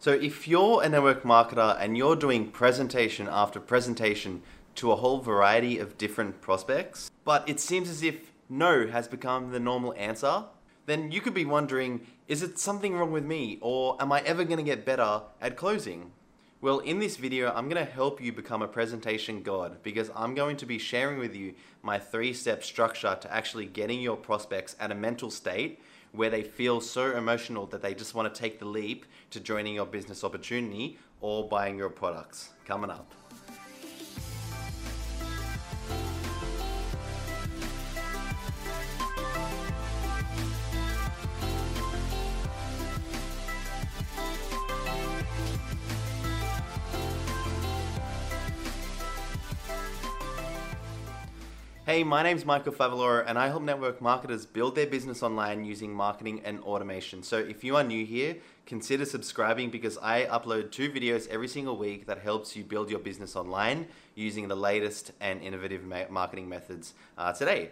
[0.00, 4.42] So if you're a network marketer and you're doing presentation after presentation
[4.76, 9.50] to a whole variety of different prospects, but it seems as if no has become
[9.50, 10.44] the normal answer,
[10.86, 14.44] then you could be wondering, is it something wrong with me or am I ever
[14.44, 16.12] going to get better at closing?
[16.60, 20.36] Well, in this video, I'm going to help you become a presentation god because I'm
[20.36, 24.92] going to be sharing with you my three-step structure to actually getting your prospects at
[24.92, 25.80] a mental state
[26.12, 29.74] where they feel so emotional that they just want to take the leap to joining
[29.74, 32.50] your business opportunity or buying your products.
[32.64, 33.12] Coming up.
[51.88, 55.90] Hey, my name's Michael Favalora and I help network marketers build their business online using
[55.90, 57.22] marketing and automation.
[57.22, 61.78] So if you are new here, consider subscribing because I upload two videos every single
[61.78, 66.92] week that helps you build your business online using the latest and innovative marketing methods
[67.16, 67.70] uh, today.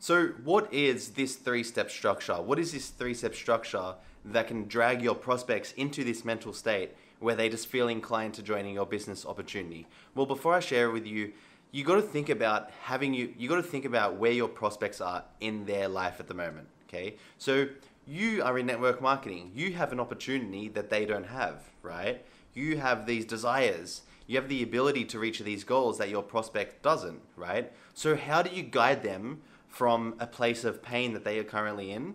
[0.00, 2.34] So what is this three-step structure?
[2.34, 3.94] What is this three-step structure
[4.26, 8.42] that can drag your prospects into this mental state where they just feel inclined to
[8.42, 9.86] joining your business opportunity?
[10.14, 11.32] Well, before I share with you
[11.76, 14.98] you got to think about having you you got to think about where your prospects
[15.02, 17.16] are in their life at the moment okay?
[17.36, 17.66] So
[18.06, 19.50] you are in network marketing.
[19.54, 22.24] You have an opportunity that they don't have right?
[22.54, 24.02] You have these desires.
[24.26, 27.70] You have the ability to reach these goals that your prospect doesn't right?
[27.92, 31.92] So how do you guide them from a place of pain that they are currently
[31.92, 32.14] in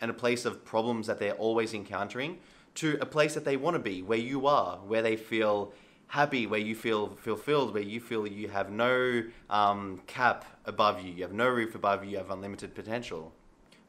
[0.00, 2.38] and a place of problems that they're always encountering
[2.76, 5.72] to a place that they want to be where you are where they feel
[6.12, 11.10] happy, where you feel fulfilled, where you feel you have no um, cap above you,
[11.10, 13.32] you have no roof above you, you have unlimited potential.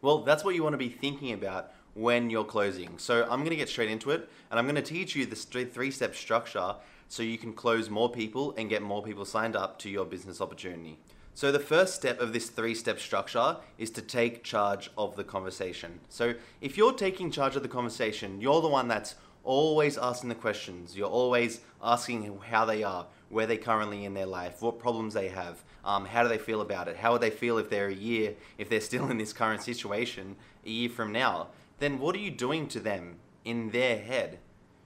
[0.01, 2.97] Well, that's what you want to be thinking about when you're closing.
[2.97, 5.43] So I'm going to get straight into it, and I'm going to teach you this
[5.43, 6.75] three-step structure
[7.09, 10.39] so you can close more people and get more people signed up to your business
[10.39, 10.99] opportunity.
[11.33, 15.99] So the first step of this three-step structure is to take charge of the conversation.
[16.07, 20.35] So if you're taking charge of the conversation, you're the one that's always asking the
[20.35, 20.95] questions.
[20.95, 25.29] You're always asking how they are, where they're currently in their life, what problems they
[25.29, 27.93] have, um, how do they feel about it, how would they feel if they're a
[27.93, 31.47] year, if they're still in this current situation a year from now.
[31.79, 34.39] Then what are you doing to them in their head?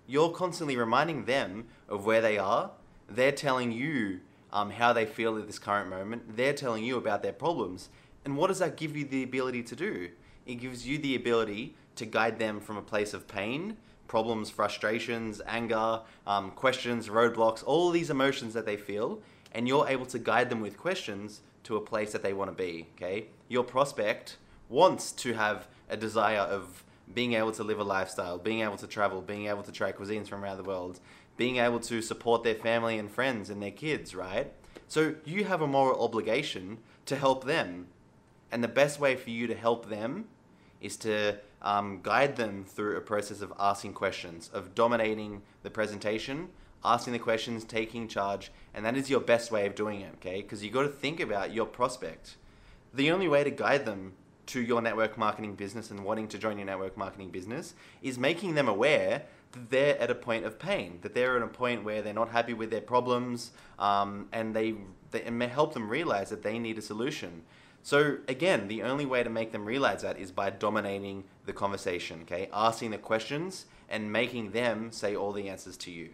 [0.07, 2.71] You're constantly reminding them of where they are.
[3.09, 6.37] They're telling you um, how they feel at this current moment.
[6.37, 7.89] They're telling you about their problems.
[8.25, 10.09] And what does that give you the ability to do?
[10.45, 15.41] It gives you the ability to guide them from a place of pain problems, frustrations,
[15.45, 19.21] anger, um, questions, roadblocks, all these emotions that they feel,
[19.53, 22.55] and you're able to guide them with questions to a place that they want to
[22.55, 22.87] be.
[22.95, 24.37] Okay, your prospect
[24.69, 28.87] wants to have a desire of being able to live a lifestyle, being able to
[28.87, 30.99] travel, being able to try cuisines from around the world,
[31.37, 34.51] being able to support their family and friends and their kids, right?
[34.87, 37.87] So you have a moral obligation to help them.
[38.51, 40.25] And the best way for you to help them
[40.81, 46.47] is to um, guide them through a process of asking questions, of dominating the presentation,
[46.81, 50.41] asking the questions, taking charge, and that is your best way of doing it, okay?
[50.41, 52.37] Because you got to think about your prospect.
[52.93, 54.13] The only way to guide them
[54.45, 58.55] to your network marketing business and wanting to join your network marketing business is making
[58.55, 62.01] them aware that they're at a point of pain, that they're at a point where
[62.01, 64.75] they're not happy with their problems, um, and they,
[65.11, 67.43] they and help them realize that they need a solution.
[67.87, 72.23] So again, the only way to make them realize that is by dominating the conversation,
[72.23, 72.49] okay?
[72.51, 76.09] Asking the questions and making them say all the answers to you.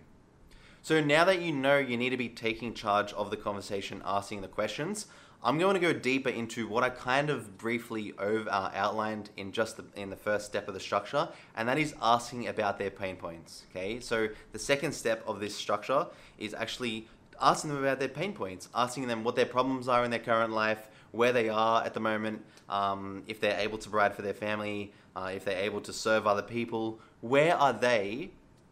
[0.84, 4.42] So now that you know you need to be taking charge of the conversation, asking
[4.42, 5.08] the questions,
[5.44, 9.52] I'm going to go deeper into what I kind of briefly over, uh, outlined in
[9.52, 12.92] just the, in the first step of the structure, and that is asking about their
[12.92, 13.64] pain points.
[13.72, 16.06] Okay, so the second step of this structure
[16.38, 17.08] is actually
[17.42, 20.54] asking them about their pain points, asking them what their problems are in their current
[20.54, 24.34] life, where they are at the moment, um, if they're able to provide for their
[24.34, 27.00] family, uh, if they're able to serve other people.
[27.22, 28.32] Where are they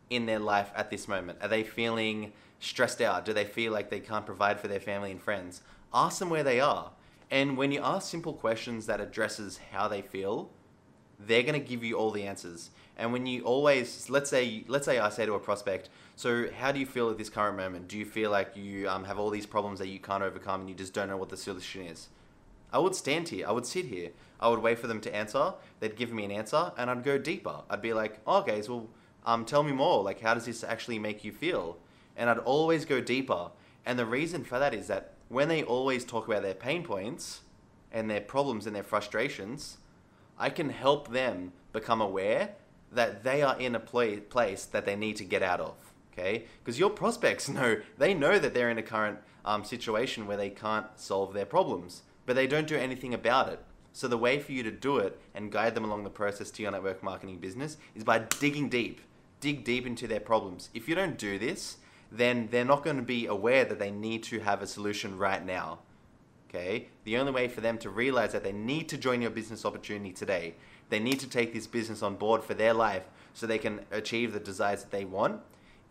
[0.10, 1.38] in their life at this moment?
[1.42, 3.26] Are they feeling stressed out?
[3.26, 5.62] Do they feel like they can't provide for their family and friends?
[5.94, 6.92] Ask them where they are.
[7.30, 10.50] And when you ask simple questions that addresses how they feel,
[11.20, 12.72] they're going to give you all the answers.
[12.98, 16.72] And when you always, let's say, let's say I say to a prospect, so how
[16.72, 17.88] do you feel at this current moment?
[17.88, 20.70] Do you feel like you um, have all these problems that you can't overcome and
[20.70, 22.10] you just don't know what the solution is?
[22.72, 23.48] I would stand here.
[23.48, 24.12] I would sit here.
[24.40, 25.54] I would wait for them to answer.
[25.80, 27.62] They'd give me an answer, and I'd go deeper.
[27.70, 28.90] I'd be like, oh, "Okay, so
[29.26, 30.04] um, tell me more.
[30.04, 31.78] Like, how does this actually make you feel?"
[32.16, 33.52] And I'd always go deeper.
[33.86, 37.42] And the reason for that is that when they always talk about their pain points
[37.92, 39.78] and their problems and their frustrations,
[40.38, 42.56] I can help them become aware
[42.92, 45.76] that they are in a pla- place that they need to get out of.
[46.12, 50.38] Okay, because your prospects know they know that they're in a current um, situation where
[50.38, 53.60] they can't solve their problems, but they don't do anything about it.
[53.94, 56.62] So the way for you to do it and guide them along the process to
[56.62, 59.02] your network marketing business is by digging deep.
[59.40, 60.70] Dig deep into their problems.
[60.74, 61.78] If you don't do this,
[62.12, 65.46] then they're not going to be aware that they need to have a solution right
[65.46, 65.80] now.
[66.50, 66.88] Okay?
[67.06, 70.12] The only way for them to realize that they need to join your business opportunity
[70.12, 70.56] today,
[70.90, 73.04] they need to take this business on board for their life
[73.34, 75.42] so they can achieve the desires that they want,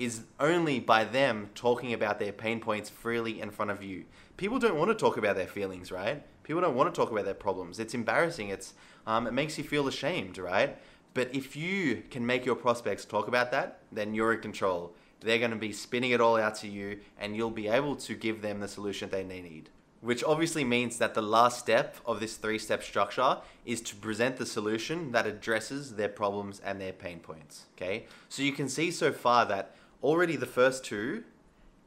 [0.00, 4.06] is only by them talking about their pain points freely in front of you.
[4.38, 6.22] People don't want to talk about their feelings, right?
[6.42, 7.78] People don't want to talk about their problems.
[7.78, 8.48] It's embarrassing.
[8.48, 8.72] It's
[9.06, 10.78] um, it makes you feel ashamed, right?
[11.12, 14.94] But if you can make your prospects talk about that, then you're in control.
[15.20, 18.14] They're going to be spinning it all out to you, and you'll be able to
[18.14, 19.68] give them the solution they need
[20.00, 23.36] which obviously means that the last step of this three step structure
[23.66, 27.66] is to present the solution that addresses their problems and their pain points.
[27.76, 31.24] Okay, so you can see so far that already the first two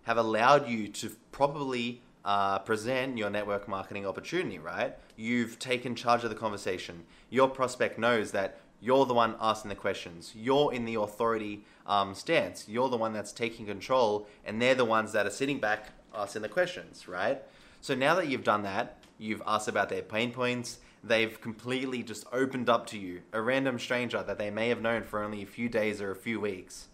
[0.04, 4.96] have allowed you to probably uh, present your network marketing opportunity, right?
[5.16, 7.04] You've taken charge of the conversation.
[7.30, 10.34] Your prospect knows that you're the one asking the questions.
[10.36, 12.68] You're in the authority um, stance.
[12.68, 16.42] You're the one that's taking control, and they're the ones that are sitting back asking
[16.42, 17.42] the questions, right?
[17.82, 22.26] So now that you've done that, you've asked about their pain points, they've completely just
[22.32, 25.46] opened up to you, a random stranger that they may have known for only a
[25.46, 26.88] few days or a few weeks.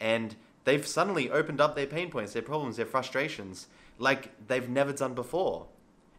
[0.00, 3.68] And they've suddenly opened up their pain points, their problems, their frustrations,
[3.98, 5.66] like they've never done before.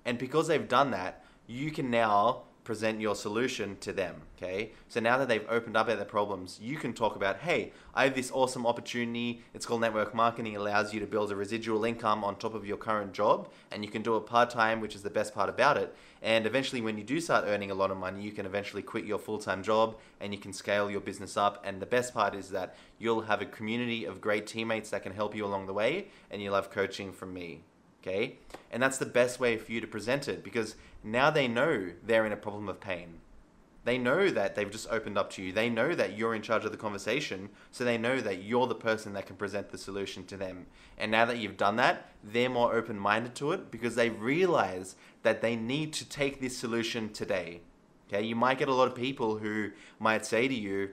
[0.05, 4.15] And because they've done that, you can now present your solution to them.
[4.37, 7.71] Okay, so now that they've opened up at their problems, you can talk about, hey,
[7.93, 9.41] I have this awesome opportunity.
[9.53, 10.53] It's called network marketing.
[10.53, 13.85] It allows you to build a residual income on top of your current job, and
[13.85, 15.95] you can do it part time, which is the best part about it.
[16.21, 19.05] And eventually, when you do start earning a lot of money, you can eventually quit
[19.05, 21.63] your full time job and you can scale your business up.
[21.63, 25.13] And the best part is that you'll have a community of great teammates that can
[25.13, 27.61] help you along the way, and you'll have coaching from me
[28.05, 28.37] okay?
[28.71, 32.25] And that's the best way for you to present it because now they know they're
[32.25, 33.19] in a problem of pain.
[33.85, 35.51] They know that they've just opened up to you.
[35.51, 38.73] They know that you're in charge of the conversation, so they know that you're the
[38.73, 40.65] person that can present the solution to them.
[40.97, 44.95] And now that you've done that, they're more open minded to it because they realize
[45.21, 47.61] that they need to take this solution today.
[48.09, 49.69] Okay, you might get a lot of people who
[49.99, 50.89] might say to you,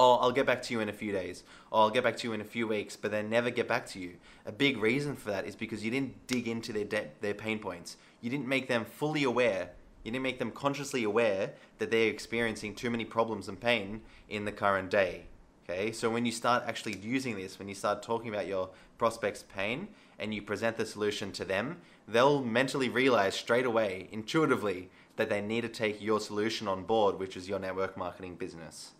[0.00, 2.26] oh, I'll get back to you in a few days, or I'll get back to
[2.26, 4.14] you in a few weeks, but then never get back to you.
[4.46, 7.58] A big reason for that is because you didn't dig into their de- their pain
[7.58, 7.98] points.
[8.22, 9.72] You didn't make them fully aware.
[10.02, 14.00] You didn't make them consciously aware that they're experiencing too many problems and pain
[14.30, 15.26] in the current day.
[15.68, 19.44] Okay, so when you start actually using this, when you start talking about your prospect's
[19.54, 19.88] pain
[20.18, 21.76] and you present the solution to them,
[22.08, 27.18] they'll mentally realize straight away, intuitively, that they need to take your solution on board,
[27.18, 28.92] which is your network marketing business.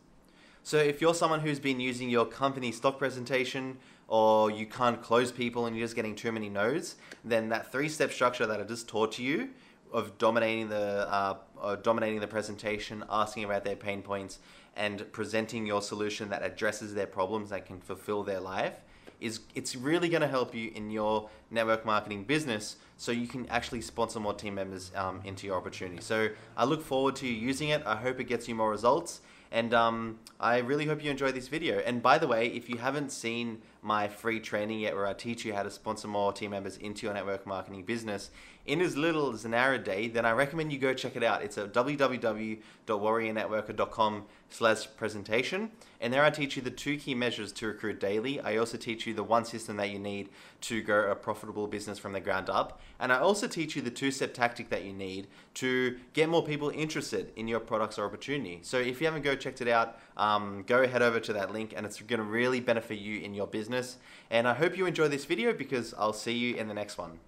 [0.71, 3.77] So if you're someone who's been using your company stock presentation
[4.07, 6.95] or you can't close people and you're just getting too many no's,
[7.25, 9.49] then that three-step structure that I just taught to you
[9.93, 14.39] of dominating the uh, dominating the presentation, asking about their pain points,
[14.77, 18.75] and presenting your solution that addresses their problems that can fulfill their life
[19.21, 23.45] is it's really going to help you in your network marketing business so you can
[23.49, 26.01] actually sponsor more team members um, into your opportunity.
[26.01, 27.83] So I look forward to you using it.
[27.85, 29.21] I hope it gets you more results.
[29.53, 31.81] And um, I really hope you enjoy this video.
[31.81, 35.45] And by the way, if you haven't seen my free training yet where I teach
[35.45, 38.31] you how to sponsor more team members into your network marketing business
[38.67, 41.25] in as little as an hour a day, then I recommend you go check it
[41.25, 41.43] out.
[41.43, 45.71] It's at www.warriornetworker.com slash presentation.
[46.01, 48.41] And there I teach you the two key measures to recruit daily.
[48.41, 50.29] I also teach you the one system that you need
[50.63, 52.81] to grow a profitable business from the ground up.
[52.99, 56.69] And I also teach you the two-step tactic that you need to get more people
[56.71, 58.61] interested in your products or opportunity.
[58.63, 61.73] So if you haven't go checked it out, um, go head over to that link
[61.77, 63.97] and it's going to really benefit you in your business.
[64.31, 67.19] And I hope you enjoy this video because I'll see you in the next one.